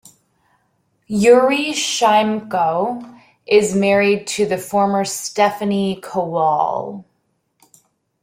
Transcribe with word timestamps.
Yuri 1.05 1.73
Shymko 1.73 3.19
is 3.45 3.75
married 3.75 4.25
to 4.29 4.47
the 4.47 4.57
former 4.57 5.05
Stephanie 5.05 6.01
Kowal. 6.01 7.05